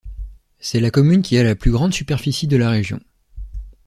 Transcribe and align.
C'est 0.57 0.79
la 0.79 0.89
commune 0.89 1.21
qui 1.21 1.37
a 1.37 1.43
la 1.43 1.53
plus 1.53 1.69
grande 1.69 1.93
superficie 1.93 2.47
de 2.47 2.57
la 2.57 2.71
région. 2.71 2.99